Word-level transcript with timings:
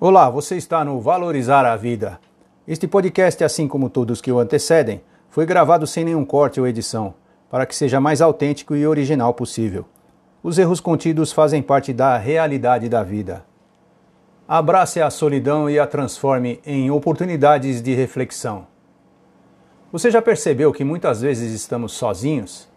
Olá, 0.00 0.30
você 0.30 0.56
está 0.56 0.84
no 0.84 1.00
Valorizar 1.00 1.66
a 1.66 1.74
Vida. 1.74 2.20
Este 2.68 2.86
podcast, 2.86 3.42
assim 3.42 3.66
como 3.66 3.90
todos 3.90 4.20
que 4.20 4.30
o 4.30 4.38
antecedem, 4.38 5.00
foi 5.28 5.44
gravado 5.44 5.88
sem 5.88 6.04
nenhum 6.04 6.24
corte 6.24 6.60
ou 6.60 6.68
edição, 6.68 7.14
para 7.50 7.66
que 7.66 7.74
seja 7.74 8.00
mais 8.00 8.20
autêntico 8.20 8.76
e 8.76 8.86
original 8.86 9.34
possível. 9.34 9.84
Os 10.40 10.56
erros 10.56 10.78
contidos 10.78 11.32
fazem 11.32 11.60
parte 11.60 11.92
da 11.92 12.16
realidade 12.16 12.88
da 12.88 13.02
vida. 13.02 13.44
Abrace 14.46 15.02
a 15.02 15.10
solidão 15.10 15.68
e 15.68 15.80
a 15.80 15.86
transforme 15.86 16.60
em 16.64 16.92
oportunidades 16.92 17.82
de 17.82 17.92
reflexão. 17.92 18.68
Você 19.90 20.12
já 20.12 20.22
percebeu 20.22 20.72
que 20.72 20.84
muitas 20.84 21.22
vezes 21.22 21.52
estamos 21.52 21.90
sozinhos? 21.90 22.68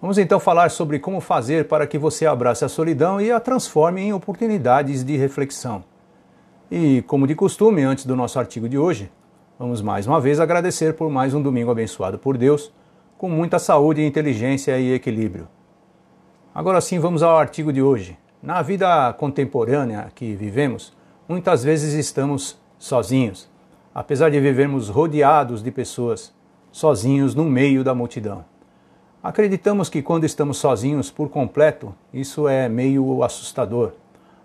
Vamos 0.00 0.16
então 0.16 0.38
falar 0.38 0.70
sobre 0.70 1.00
como 1.00 1.20
fazer 1.20 1.66
para 1.66 1.88
que 1.88 1.98
você 1.98 2.24
abrace 2.24 2.64
a 2.64 2.68
solidão 2.68 3.20
e 3.20 3.32
a 3.32 3.40
transforme 3.40 4.00
em 4.00 4.12
oportunidades 4.12 5.02
de 5.02 5.16
reflexão. 5.16 5.82
E, 6.70 7.02
como 7.02 7.26
de 7.26 7.34
costume, 7.34 7.82
antes 7.82 8.06
do 8.06 8.16
nosso 8.16 8.38
artigo 8.38 8.66
de 8.68 8.78
hoje, 8.78 9.12
vamos 9.58 9.82
mais 9.82 10.06
uma 10.06 10.18
vez 10.18 10.40
agradecer 10.40 10.94
por 10.94 11.10
mais 11.10 11.34
um 11.34 11.42
domingo 11.42 11.70
abençoado 11.70 12.18
por 12.18 12.38
Deus, 12.38 12.72
com 13.18 13.28
muita 13.28 13.58
saúde, 13.58 14.04
inteligência 14.04 14.78
e 14.78 14.94
equilíbrio. 14.94 15.46
Agora 16.54 16.80
sim, 16.80 16.98
vamos 16.98 17.22
ao 17.22 17.36
artigo 17.36 17.70
de 17.70 17.82
hoje. 17.82 18.16
Na 18.42 18.62
vida 18.62 19.12
contemporânea 19.12 20.10
que 20.14 20.34
vivemos, 20.34 20.96
muitas 21.28 21.62
vezes 21.62 21.92
estamos 21.92 22.58
sozinhos, 22.78 23.46
apesar 23.94 24.30
de 24.30 24.40
vivermos 24.40 24.88
rodeados 24.88 25.62
de 25.62 25.70
pessoas, 25.70 26.34
sozinhos 26.72 27.34
no 27.34 27.44
meio 27.44 27.84
da 27.84 27.94
multidão. 27.94 28.42
Acreditamos 29.22 29.90
que 29.90 30.00
quando 30.00 30.24
estamos 30.24 30.56
sozinhos 30.56 31.10
por 31.10 31.28
completo, 31.28 31.94
isso 32.12 32.48
é 32.48 32.70
meio 32.70 33.22
assustador. 33.22 33.92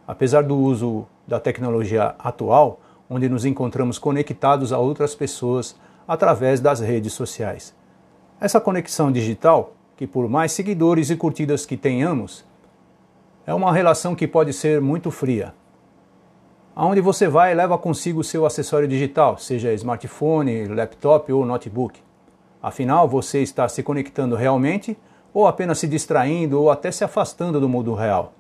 Apesar 0.06 0.44
do 0.44 0.58
uso 0.58 1.08
da 1.30 1.40
tecnologia 1.40 2.16
atual, 2.20 2.82
onde 3.10 3.30
nos 3.30 3.46
encontramos 3.46 4.00
conectados 4.00 4.74
a 4.74 4.80
outras 4.80 5.14
pessoas 5.14 5.76
através 6.08 6.60
das 6.60 6.80
redes 6.80 7.14
sociais. 7.14 7.74
Essa 8.42 8.60
conexão 8.60 9.12
digital, 9.12 9.74
que 9.96 10.08
por 10.08 10.28
mais 10.28 10.52
seguidores 10.52 11.10
e 11.10 11.16
curtidas 11.16 11.66
que 11.66 11.78
tenhamos, 11.78 12.44
é 13.46 13.54
uma 13.54 13.72
relação 13.72 14.16
que 14.16 14.28
pode 14.28 14.54
ser 14.54 14.82
muito 14.82 15.12
fria. 15.12 15.54
Aonde 16.76 17.02
você 17.02 17.28
vai, 17.28 17.54
leva 17.54 17.78
consigo 17.78 18.24
seu 18.24 18.46
acessório 18.46 18.88
digital, 18.88 19.38
seja 19.38 19.74
smartphone, 19.74 20.68
laptop 20.68 21.32
ou 21.32 21.46
notebook. 21.46 22.00
Afinal, 22.62 23.08
você 23.08 23.42
está 23.42 23.68
se 23.68 23.84
conectando 23.84 24.36
realmente 24.36 24.98
ou 25.34 25.46
apenas 25.46 25.78
se 25.78 25.88
distraindo 25.88 26.60
ou 26.60 26.72
até 26.72 26.92
se 26.92 27.04
afastando 27.04 27.60
do 27.60 27.70
mundo 27.70 27.94
real? 27.94 28.34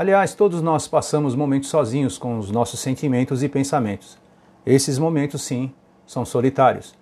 Aliás, 0.00 0.32
todos 0.32 0.62
nós 0.62 0.88
passamos 0.88 1.34
momentos 1.34 1.68
sozinhos 1.68 2.16
com 2.16 2.38
os 2.38 2.50
nossos 2.50 2.80
sentimentos 2.80 3.42
e 3.42 3.50
pensamentos. 3.50 4.16
Esses 4.64 4.98
momentos, 4.98 5.42
sim, 5.42 5.74
são 6.06 6.24
solitários. 6.24 6.94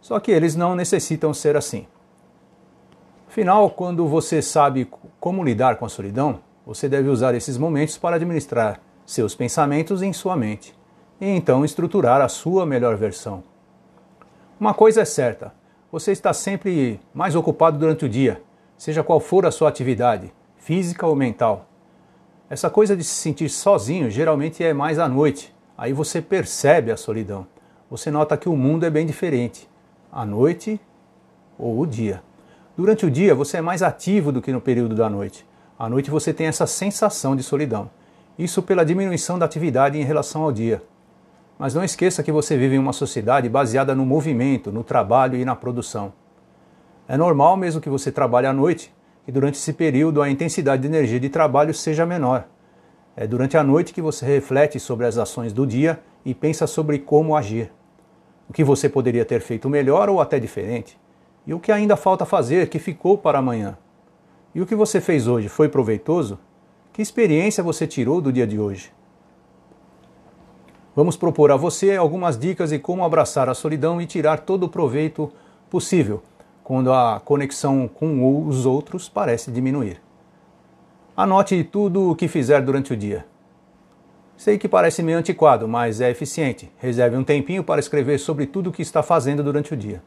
Só 0.00 0.18
que 0.18 0.30
eles 0.30 0.56
não 0.56 0.74
necessitam 0.74 1.34
ser 1.34 1.54
assim. 1.54 1.86
Afinal, 3.28 3.68
quando 3.68 4.08
você 4.08 4.40
sabe 4.40 4.90
como 5.20 5.44
lidar 5.44 5.76
com 5.76 5.84
a 5.84 5.88
solidão, 5.90 6.40
você 6.64 6.88
deve 6.88 7.10
usar 7.10 7.34
esses 7.34 7.58
momentos 7.58 7.98
para 7.98 8.16
administrar 8.16 8.80
seus 9.04 9.34
pensamentos 9.34 10.00
em 10.00 10.14
sua 10.14 10.34
mente 10.34 10.74
e 11.20 11.26
então 11.26 11.62
estruturar 11.62 12.22
a 12.22 12.28
sua 12.30 12.64
melhor 12.64 12.96
versão. 12.96 13.44
Uma 14.58 14.72
coisa 14.72 15.02
é 15.02 15.04
certa: 15.04 15.52
você 15.92 16.10
está 16.10 16.32
sempre 16.32 16.98
mais 17.12 17.36
ocupado 17.36 17.76
durante 17.78 18.06
o 18.06 18.08
dia, 18.08 18.42
seja 18.78 19.04
qual 19.04 19.20
for 19.20 19.44
a 19.44 19.50
sua 19.50 19.68
atividade, 19.68 20.32
física 20.56 21.06
ou 21.06 21.14
mental. 21.14 21.66
Essa 22.48 22.70
coisa 22.70 22.96
de 22.96 23.02
se 23.02 23.14
sentir 23.14 23.48
sozinho 23.48 24.08
geralmente 24.08 24.62
é 24.62 24.72
mais 24.72 25.00
à 25.00 25.08
noite. 25.08 25.52
Aí 25.76 25.92
você 25.92 26.22
percebe 26.22 26.92
a 26.92 26.96
solidão. 26.96 27.44
Você 27.90 28.08
nota 28.08 28.36
que 28.36 28.48
o 28.48 28.56
mundo 28.56 28.86
é 28.86 28.90
bem 28.90 29.04
diferente. 29.04 29.68
À 30.12 30.24
noite 30.24 30.80
ou 31.58 31.80
o 31.80 31.84
dia. 31.84 32.22
Durante 32.76 33.04
o 33.04 33.10
dia 33.10 33.34
você 33.34 33.56
é 33.56 33.60
mais 33.60 33.82
ativo 33.82 34.30
do 34.30 34.40
que 34.40 34.52
no 34.52 34.60
período 34.60 34.94
da 34.94 35.10
noite. 35.10 35.44
À 35.76 35.88
noite 35.88 36.08
você 36.08 36.32
tem 36.32 36.46
essa 36.46 36.68
sensação 36.68 37.34
de 37.34 37.42
solidão. 37.42 37.90
Isso 38.38 38.62
pela 38.62 38.84
diminuição 38.84 39.36
da 39.40 39.44
atividade 39.44 39.98
em 39.98 40.04
relação 40.04 40.42
ao 40.42 40.52
dia. 40.52 40.80
Mas 41.58 41.74
não 41.74 41.82
esqueça 41.82 42.22
que 42.22 42.30
você 42.30 42.56
vive 42.56 42.76
em 42.76 42.78
uma 42.78 42.92
sociedade 42.92 43.48
baseada 43.48 43.92
no 43.92 44.06
movimento, 44.06 44.70
no 44.70 44.84
trabalho 44.84 45.36
e 45.36 45.44
na 45.44 45.56
produção. 45.56 46.12
É 47.08 47.16
normal 47.16 47.56
mesmo 47.56 47.80
que 47.80 47.90
você 47.90 48.12
trabalhe 48.12 48.46
à 48.46 48.52
noite 48.52 48.94
e 49.26 49.32
durante 49.32 49.56
esse 49.56 49.72
período 49.72 50.22
a 50.22 50.30
intensidade 50.30 50.82
de 50.82 50.88
energia 50.88 51.18
de 51.18 51.28
trabalho 51.28 51.74
seja 51.74 52.06
menor. 52.06 52.46
É 53.16 53.26
durante 53.26 53.56
a 53.56 53.64
noite 53.64 53.92
que 53.92 54.02
você 54.02 54.24
reflete 54.24 54.78
sobre 54.78 55.06
as 55.06 55.16
ações 55.18 55.52
do 55.52 55.66
dia 55.66 56.00
e 56.24 56.34
pensa 56.34 56.66
sobre 56.66 56.98
como 56.98 57.34
agir. 57.34 57.72
O 58.48 58.52
que 58.52 58.62
você 58.62 58.88
poderia 58.88 59.24
ter 59.24 59.40
feito 59.40 59.68
melhor 59.68 60.08
ou 60.08 60.20
até 60.20 60.38
diferente. 60.38 60.98
E 61.46 61.54
o 61.54 61.58
que 61.58 61.72
ainda 61.72 61.96
falta 61.96 62.24
fazer 62.24 62.68
que 62.68 62.78
ficou 62.78 63.18
para 63.18 63.38
amanhã. 63.38 63.76
E 64.54 64.60
o 64.60 64.66
que 64.66 64.74
você 64.74 65.00
fez 65.00 65.26
hoje 65.26 65.48
foi 65.48 65.68
proveitoso? 65.68 66.38
Que 66.92 67.02
experiência 67.02 67.64
você 67.64 67.86
tirou 67.86 68.20
do 68.20 68.32
dia 68.32 68.46
de 68.46 68.58
hoje? 68.58 68.92
Vamos 70.94 71.16
propor 71.16 71.50
a 71.50 71.56
você 71.56 71.96
algumas 71.96 72.38
dicas 72.38 72.70
de 72.70 72.78
como 72.78 73.04
abraçar 73.04 73.48
a 73.48 73.54
solidão 73.54 74.00
e 74.00 74.06
tirar 74.06 74.40
todo 74.40 74.64
o 74.64 74.68
proveito 74.68 75.30
possível 75.68 76.22
quando 76.66 76.92
a 76.92 77.20
conexão 77.24 77.86
com 77.86 78.44
os 78.44 78.66
outros 78.66 79.08
parece 79.08 79.52
diminuir. 79.52 80.02
Anote 81.16 81.62
tudo 81.62 82.10
o 82.10 82.16
que 82.16 82.26
fizer 82.26 82.60
durante 82.60 82.92
o 82.92 82.96
dia. 82.96 83.24
Sei 84.36 84.58
que 84.58 84.68
parece 84.68 85.00
meio 85.00 85.16
antiquado, 85.16 85.68
mas 85.68 86.00
é 86.00 86.10
eficiente. 86.10 86.68
Reserve 86.78 87.16
um 87.16 87.22
tempinho 87.22 87.62
para 87.62 87.78
escrever 87.78 88.18
sobre 88.18 88.46
tudo 88.46 88.70
o 88.70 88.72
que 88.72 88.82
está 88.82 89.00
fazendo 89.00 89.44
durante 89.44 89.74
o 89.74 89.76
dia. 89.76 90.02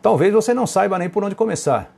Talvez 0.00 0.32
você 0.32 0.54
não 0.54 0.68
saiba 0.68 1.00
nem 1.00 1.10
por 1.10 1.24
onde 1.24 1.34
começar. 1.34 1.92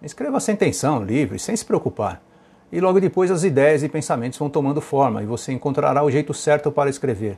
Escreva 0.00 0.38
sem 0.38 0.54
tensão, 0.54 1.02
livre, 1.02 1.40
sem 1.40 1.56
se 1.56 1.64
preocupar. 1.64 2.22
E 2.70 2.80
logo 2.80 3.00
depois 3.00 3.32
as 3.32 3.42
ideias 3.42 3.82
e 3.82 3.88
pensamentos 3.88 4.38
vão 4.38 4.48
tomando 4.48 4.80
forma 4.80 5.24
e 5.24 5.26
você 5.26 5.52
encontrará 5.52 6.04
o 6.04 6.10
jeito 6.10 6.32
certo 6.32 6.70
para 6.70 6.88
escrever. 6.88 7.36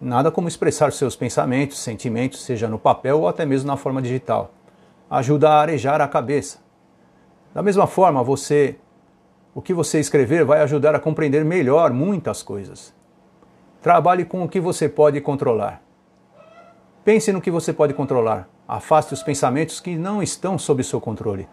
Nada 0.00 0.30
como 0.30 0.48
expressar 0.48 0.92
seus 0.92 1.16
pensamentos, 1.16 1.78
sentimentos, 1.78 2.42
seja 2.42 2.68
no 2.68 2.78
papel 2.78 3.20
ou 3.20 3.28
até 3.28 3.46
mesmo 3.46 3.66
na 3.66 3.76
forma 3.76 4.02
digital. 4.02 4.52
Ajuda 5.08 5.50
a 5.50 5.60
arejar 5.60 6.00
a 6.00 6.08
cabeça. 6.08 6.58
Da 7.54 7.62
mesma 7.62 7.86
forma, 7.86 8.22
você 8.22 8.76
o 9.54 9.62
que 9.62 9.72
você 9.72 9.98
escrever 9.98 10.44
vai 10.44 10.60
ajudar 10.60 10.94
a 10.94 11.00
compreender 11.00 11.42
melhor 11.42 11.90
muitas 11.90 12.42
coisas. 12.42 12.94
Trabalhe 13.80 14.26
com 14.26 14.44
o 14.44 14.48
que 14.48 14.60
você 14.60 14.86
pode 14.86 15.18
controlar. 15.22 15.80
Pense 17.02 17.32
no 17.32 17.40
que 17.40 17.50
você 17.50 17.72
pode 17.72 17.94
controlar. 17.94 18.50
Afaste 18.68 19.14
os 19.14 19.22
pensamentos 19.22 19.80
que 19.80 19.96
não 19.96 20.22
estão 20.22 20.58
sob 20.58 20.84
seu 20.84 21.00
controle. 21.00 21.48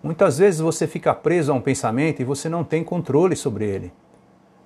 Muitas 0.00 0.38
vezes 0.38 0.60
você 0.60 0.86
fica 0.86 1.12
preso 1.12 1.50
a 1.50 1.54
um 1.56 1.60
pensamento 1.60 2.20
e 2.20 2.24
você 2.24 2.48
não 2.48 2.62
tem 2.62 2.84
controle 2.84 3.34
sobre 3.34 3.64
ele. 3.64 3.92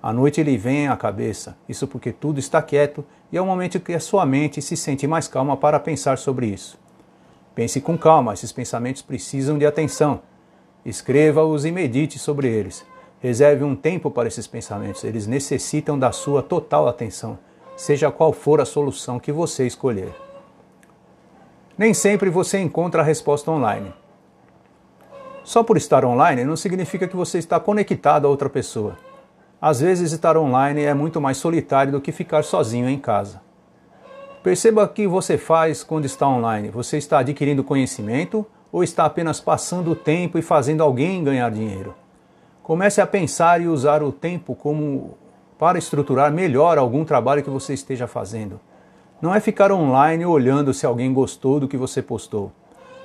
À 0.01 0.13
noite 0.13 0.39
ele 0.39 0.57
vem 0.57 0.87
à 0.87 0.95
cabeça, 0.95 1.57
isso 1.67 1.85
porque 1.85 2.13
tudo 2.13 2.39
está 2.39 2.61
quieto 2.61 3.03
e 3.31 3.37
é 3.37 3.41
o 3.41 3.45
momento 3.45 3.81
que 3.81 3.93
a 3.93 3.99
sua 3.99 4.25
mente 4.25 4.61
se 4.61 4.77
sente 4.77 5.05
mais 5.05 5.27
calma 5.27 5.57
para 5.57 5.79
pensar 5.79 6.17
sobre 6.17 6.47
isso. 6.47 6.79
Pense 7.53 7.81
com 7.81 7.97
calma, 7.97 8.33
esses 8.33 8.53
pensamentos 8.53 9.01
precisam 9.01 9.57
de 9.57 9.65
atenção. 9.65 10.21
Escreva-os 10.85 11.65
e 11.65 11.71
medite 11.71 12.17
sobre 12.17 12.47
eles. 12.47 12.85
Reserve 13.19 13.65
um 13.65 13.75
tempo 13.75 14.09
para 14.09 14.29
esses 14.29 14.47
pensamentos, 14.47 15.03
eles 15.03 15.27
necessitam 15.27 15.99
da 15.99 16.13
sua 16.13 16.41
total 16.41 16.87
atenção, 16.87 17.37
seja 17.75 18.09
qual 18.09 18.31
for 18.31 18.61
a 18.61 18.65
solução 18.65 19.19
que 19.19 19.33
você 19.33 19.67
escolher. 19.67 20.13
Nem 21.77 21.93
sempre 21.93 22.29
você 22.29 22.57
encontra 22.59 23.01
a 23.01 23.05
resposta 23.05 23.51
online. 23.51 23.93
Só 25.43 25.61
por 25.61 25.75
estar 25.75 26.05
online 26.05 26.45
não 26.45 26.55
significa 26.55 27.07
que 27.07 27.15
você 27.17 27.37
está 27.37 27.59
conectado 27.59 28.25
a 28.25 28.29
outra 28.29 28.49
pessoa. 28.49 29.08
Às 29.61 29.81
vezes, 29.81 30.13
estar 30.13 30.37
online 30.37 30.83
é 30.83 30.93
muito 30.93 31.19
mais 31.19 31.35
solitário 31.35 31.91
do 31.91 31.99
que 31.99 32.13
ficar 32.13 32.43
sozinho 32.45 32.89
em 32.89 32.97
casa. 32.97 33.41
Perceba 34.41 34.85
o 34.85 34.87
que 34.87 35.05
você 35.05 35.37
faz 35.37 35.83
quando 35.83 36.05
está 36.05 36.25
online. 36.25 36.69
Você 36.69 36.97
está 36.97 37.19
adquirindo 37.19 37.61
conhecimento 37.61 38.45
ou 38.71 38.85
está 38.85 39.03
apenas 39.03 39.41
passando 39.41 39.91
o 39.91 39.95
tempo 39.95 40.37
e 40.37 40.41
fazendo 40.41 40.81
alguém 40.81 41.21
ganhar 41.25 41.51
dinheiro? 41.51 41.93
Comece 42.63 43.01
a 43.01 43.07
pensar 43.07 43.59
e 43.59 43.67
usar 43.67 44.01
o 44.01 44.13
tempo 44.13 44.55
como 44.55 45.17
para 45.57 45.77
estruturar 45.77 46.31
melhor 46.31 46.77
algum 46.77 47.03
trabalho 47.03 47.43
que 47.43 47.49
você 47.49 47.73
esteja 47.73 48.07
fazendo. 48.07 48.61
Não 49.21 49.35
é 49.35 49.41
ficar 49.41 49.73
online 49.73 50.25
olhando 50.25 50.73
se 50.73 50.85
alguém 50.85 51.13
gostou 51.13 51.59
do 51.59 51.67
que 51.67 51.75
você 51.75 52.01
postou. 52.01 52.49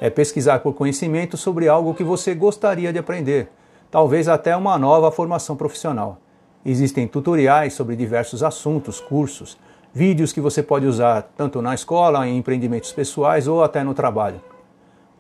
É 0.01 0.09
pesquisar 0.09 0.61
por 0.61 0.73
conhecimento 0.75 1.37
sobre 1.37 1.67
algo 1.67 1.95
que 1.95 2.05
você 2.05 2.33
gostaria 2.33 2.93
de 2.93 2.99
aprender, 3.01 3.49
talvez 3.91 4.29
até 4.29 4.57
uma 4.57 4.79
nova 4.79 5.11
formação 5.11 5.57
profissional. 5.57 6.21
Existem 6.65 7.07
tutoriais 7.07 7.75
sobre 7.75 7.95
diversos 7.95 8.43
assuntos, 8.43 8.99
cursos, 8.99 9.59
vídeos 9.93 10.33
que 10.33 10.41
você 10.41 10.63
pode 10.63 10.87
usar 10.87 11.23
tanto 11.37 11.61
na 11.61 11.75
escola, 11.75 12.27
em 12.27 12.39
empreendimentos 12.39 12.91
pessoais 12.91 13.47
ou 13.47 13.63
até 13.63 13.85
no 13.85 13.93
trabalho. 13.93 14.41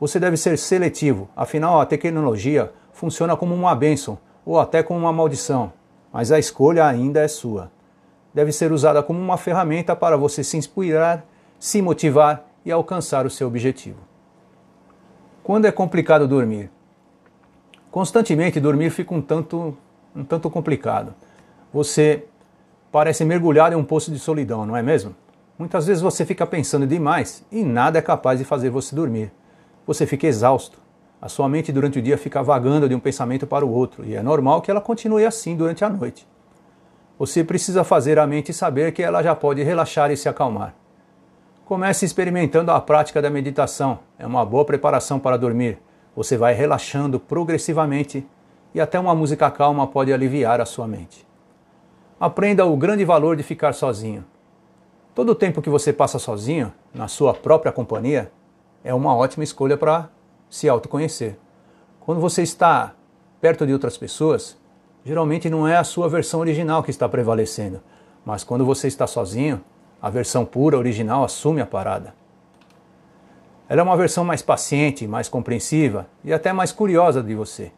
Você 0.00 0.18
deve 0.18 0.36
ser 0.36 0.56
seletivo, 0.56 1.28
afinal 1.36 1.80
a 1.80 1.86
tecnologia 1.86 2.72
funciona 2.92 3.36
como 3.36 3.54
uma 3.54 3.74
bênção 3.74 4.18
ou 4.44 4.58
até 4.58 4.82
como 4.82 5.00
uma 5.00 5.12
maldição. 5.12 5.72
mas 6.12 6.30
a 6.30 6.38
escolha 6.38 6.86
ainda 6.86 7.20
é 7.20 7.26
sua. 7.26 7.72
Deve 8.32 8.52
ser 8.52 8.70
usada 8.70 9.02
como 9.02 9.18
uma 9.18 9.36
ferramenta 9.36 9.96
para 9.96 10.16
você 10.16 10.44
se 10.44 10.56
inspirar, 10.56 11.26
se 11.58 11.82
motivar 11.82 12.46
e 12.64 12.70
alcançar 12.70 13.26
o 13.26 13.30
seu 13.30 13.48
objetivo. 13.48 13.98
Quando 15.42 15.64
é 15.64 15.72
complicado 15.72 16.28
dormir? 16.28 16.70
Constantemente 17.90 18.60
dormir 18.60 18.90
fica 18.90 19.12
um 19.12 19.20
tanto, 19.20 19.76
um 20.14 20.24
tanto 20.24 20.48
complicado. 20.48 21.12
Você 21.74 22.26
parece 22.92 23.24
mergulhado 23.24 23.74
em 23.74 23.76
um 23.76 23.82
poço 23.82 24.12
de 24.12 24.18
solidão, 24.20 24.64
não 24.64 24.76
é 24.76 24.82
mesmo? 24.82 25.12
Muitas 25.58 25.88
vezes 25.88 26.00
você 26.00 26.24
fica 26.24 26.46
pensando 26.46 26.86
demais 26.86 27.44
e 27.50 27.64
nada 27.64 27.98
é 27.98 28.00
capaz 28.00 28.38
de 28.38 28.44
fazer 28.44 28.70
você 28.70 28.94
dormir. 28.94 29.32
Você 29.84 30.06
fica 30.06 30.24
exausto. 30.24 30.78
A 31.20 31.28
sua 31.28 31.48
mente 31.48 31.72
durante 31.72 31.98
o 31.98 32.02
dia 32.02 32.16
fica 32.16 32.44
vagando 32.44 32.88
de 32.88 32.94
um 32.94 33.00
pensamento 33.00 33.44
para 33.44 33.66
o 33.66 33.72
outro 33.72 34.04
e 34.04 34.14
é 34.14 34.22
normal 34.22 34.62
que 34.62 34.70
ela 34.70 34.80
continue 34.80 35.26
assim 35.26 35.56
durante 35.56 35.84
a 35.84 35.90
noite. 35.90 36.28
Você 37.18 37.42
precisa 37.42 37.82
fazer 37.82 38.20
a 38.20 38.26
mente 38.26 38.52
saber 38.52 38.92
que 38.92 39.02
ela 39.02 39.20
já 39.20 39.34
pode 39.34 39.60
relaxar 39.64 40.12
e 40.12 40.16
se 40.16 40.28
acalmar. 40.28 40.76
Comece 41.64 42.04
experimentando 42.04 42.70
a 42.70 42.80
prática 42.80 43.20
da 43.20 43.28
meditação. 43.28 43.98
É 44.16 44.24
uma 44.24 44.46
boa 44.46 44.64
preparação 44.64 45.18
para 45.18 45.36
dormir. 45.36 45.78
Você 46.14 46.36
vai 46.36 46.54
relaxando 46.54 47.18
progressivamente 47.18 48.24
e 48.72 48.80
até 48.80 48.96
uma 48.96 49.12
música 49.12 49.50
calma 49.50 49.88
pode 49.88 50.12
aliviar 50.12 50.60
a 50.60 50.64
sua 50.64 50.86
mente. 50.86 51.33
Aprenda 52.24 52.64
o 52.64 52.74
grande 52.74 53.04
valor 53.04 53.36
de 53.36 53.42
ficar 53.42 53.74
sozinho. 53.74 54.24
Todo 55.14 55.32
o 55.32 55.34
tempo 55.34 55.60
que 55.60 55.68
você 55.68 55.92
passa 55.92 56.18
sozinho, 56.18 56.72
na 56.94 57.06
sua 57.06 57.34
própria 57.34 57.70
companhia, 57.70 58.32
é 58.82 58.94
uma 58.94 59.14
ótima 59.14 59.44
escolha 59.44 59.76
para 59.76 60.08
se 60.48 60.66
autoconhecer. 60.66 61.36
Quando 62.00 62.22
você 62.22 62.42
está 62.42 62.94
perto 63.42 63.66
de 63.66 63.74
outras 63.74 63.98
pessoas, 63.98 64.56
geralmente 65.04 65.50
não 65.50 65.68
é 65.68 65.76
a 65.76 65.84
sua 65.84 66.08
versão 66.08 66.40
original 66.40 66.82
que 66.82 66.90
está 66.90 67.06
prevalecendo, 67.06 67.82
mas 68.24 68.42
quando 68.42 68.64
você 68.64 68.88
está 68.88 69.06
sozinho, 69.06 69.62
a 70.00 70.08
versão 70.08 70.46
pura, 70.46 70.78
original, 70.78 71.24
assume 71.24 71.60
a 71.60 71.66
parada. 71.66 72.14
Ela 73.68 73.82
é 73.82 73.84
uma 73.84 73.98
versão 73.98 74.24
mais 74.24 74.40
paciente, 74.40 75.06
mais 75.06 75.28
compreensiva 75.28 76.06
e 76.24 76.32
até 76.32 76.54
mais 76.54 76.72
curiosa 76.72 77.22
de 77.22 77.34
você. 77.34 77.70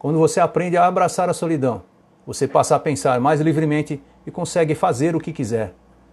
Quando 0.00 0.18
você 0.18 0.40
aprende 0.40 0.76
a 0.76 0.84
abraçar 0.84 1.30
a 1.30 1.32
solidão, 1.32 1.84
você 2.28 2.46
passa 2.46 2.76
a 2.76 2.78
pensar 2.78 3.18
mais 3.18 3.40
livremente 3.40 4.02
e 4.26 4.30
consegue 4.30 4.74
fazer 4.74 5.16
o 5.16 5.18
que 5.18 5.32
quiser. 5.32 5.72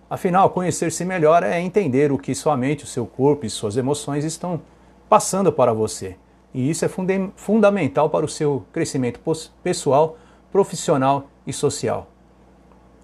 Afinal, 0.09 0.49
conhecer-se 0.49 1.03
melhor 1.03 1.43
é 1.43 1.59
entender 1.59 2.09
o 2.09 2.17
que 2.17 2.33
sua 2.33 2.55
mente, 2.55 2.85
o 2.85 2.87
seu 2.87 3.05
corpo 3.05 3.45
e 3.45 3.49
suas 3.49 3.75
emoções 3.75 4.23
estão 4.23 4.61
passando 5.09 5.51
para 5.51 5.73
você. 5.73 6.15
E 6.53 6.69
isso 6.69 6.85
é 6.85 6.87
funda 6.87 7.29
fundamental 7.35 8.09
para 8.09 8.25
o 8.25 8.29
seu 8.29 8.63
crescimento 8.71 9.19
pessoal, 9.61 10.17
profissional 10.53 11.27
e 11.45 11.51
social. 11.51 12.07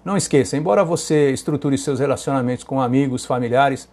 Não 0.02 0.16
esqueça, 0.16 0.56
embora 0.56 0.82
você 0.82 1.32
estruture 1.32 1.76
seus 1.76 2.00
relacionamentos 2.00 2.64
com 2.64 2.80
amigos, 2.80 3.26
familiares, 3.26 3.90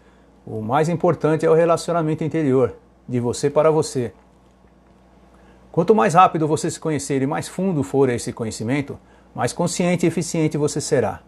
o 0.48 0.62
mais 0.62 0.88
importante 0.88 1.46
é 1.46 1.50
o 1.50 1.54
relacionamento 1.54 2.24
interior, 2.24 2.74
de 3.06 3.20
você 3.20 3.50
para 3.50 3.70
você. 3.70 4.14
Quanto 5.80 5.96
mais 5.96 6.14
rápido 6.14 6.46
você 6.46 6.70
se 6.70 6.78
conhecer 6.78 7.22
e 7.22 7.26
mais 7.26 7.48
fundo 7.48 7.84
for 7.84 8.10
esse 8.10 8.34
conhecimento, 8.34 9.00
mais 9.34 9.54
consciente 9.54 10.06
e 10.06 10.10
eficiente 10.10 10.58
você 10.58 10.82
será. 10.82 11.22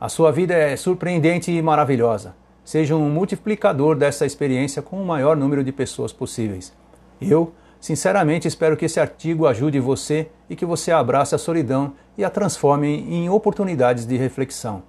A 0.00 0.08
sua 0.08 0.30
vida 0.30 0.54
é 0.54 0.76
surpreendente 0.76 1.50
e 1.50 1.60
maravilhosa. 1.60 2.36
Seja 2.64 2.94
um 2.94 3.10
multiplicador 3.10 3.96
dessa 3.96 4.24
experiência 4.24 4.80
com 4.80 5.02
o 5.02 5.04
maior 5.04 5.36
número 5.36 5.64
de 5.64 5.72
pessoas 5.72 6.12
possíveis. 6.12 6.72
Eu, 7.20 7.52
Sinceramente, 7.80 8.46
espero 8.46 8.76
que 8.76 8.84
esse 8.84 9.00
artigo 9.00 9.44
ajude 9.44 9.80
você 9.80 10.28
e 10.48 10.54
que 10.54 10.64
você 10.64 10.92
abrace 10.92 11.34
a 11.34 11.38
solidão 11.38 11.94
e 12.16 12.22
a 12.22 12.30
transforme 12.30 13.04
em 13.12 13.28
oportunidades 13.28 14.06
de 14.06 14.16
reflexão. 14.16 14.84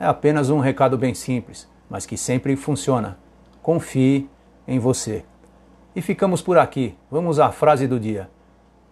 É 0.00 0.06
apenas 0.06 0.50
um 0.50 0.58
recado 0.58 0.98
bem 0.98 1.14
simples, 1.14 1.68
mas 1.88 2.06
que 2.06 2.16
sempre 2.16 2.56
funciona. 2.56 3.16
Confie 3.62 4.28
em 4.66 4.80
você. 4.80 5.22
E 5.94 6.00
ficamos 6.00 6.40
por 6.40 6.56
aqui. 6.56 6.94
Vamos 7.10 7.40
à 7.40 7.50
frase 7.50 7.86
do 7.86 7.98
dia. 7.98 8.30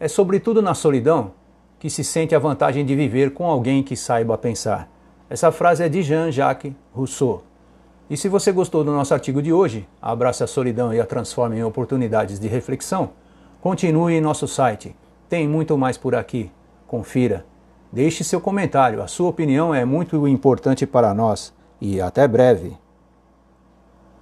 É 0.00 0.08
sobretudo 0.08 0.60
na 0.60 0.74
solidão 0.74 1.32
que 1.78 1.88
se 1.88 2.02
sente 2.02 2.34
a 2.34 2.38
vantagem 2.38 2.84
de 2.84 2.96
viver 2.96 3.32
com 3.32 3.46
alguém 3.46 3.82
que 3.82 3.96
saiba 3.96 4.36
pensar. 4.36 4.88
Essa 5.30 5.52
frase 5.52 5.84
é 5.84 5.88
de 5.88 6.02
Jean-Jacques 6.02 6.72
Rousseau. 6.92 7.44
E 8.10 8.16
se 8.16 8.28
você 8.28 8.50
gostou 8.50 8.82
do 8.82 8.90
nosso 8.90 9.12
artigo 9.12 9.42
de 9.42 9.52
hoje, 9.52 9.86
abrace 10.00 10.42
a 10.42 10.46
solidão 10.46 10.92
e 10.92 11.00
a 11.00 11.06
transforme 11.06 11.58
em 11.58 11.62
oportunidades 11.62 12.40
de 12.40 12.48
reflexão, 12.48 13.10
continue 13.60 14.14
em 14.14 14.20
nosso 14.20 14.48
site. 14.48 14.96
Tem 15.28 15.46
muito 15.46 15.76
mais 15.76 15.98
por 15.98 16.14
aqui. 16.14 16.50
Confira. 16.86 17.44
Deixe 17.92 18.24
seu 18.24 18.40
comentário. 18.40 19.02
A 19.02 19.06
sua 19.06 19.28
opinião 19.28 19.74
é 19.74 19.84
muito 19.84 20.26
importante 20.26 20.86
para 20.86 21.12
nós. 21.12 21.52
E 21.80 22.00
até 22.00 22.26
breve. 22.26 22.76